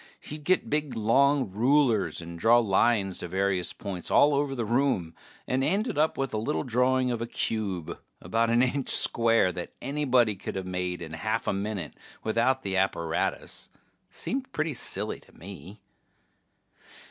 [0.19, 5.13] He'd get big long rulers and draw lines to various points all over the room,
[5.45, 9.75] and end up with a little drawing of a cube about an inch square that
[9.79, 11.93] anybody coulda made in a half a minute
[12.23, 13.69] without all the apparatus.
[14.09, 15.81] Seemed pretty silly to me.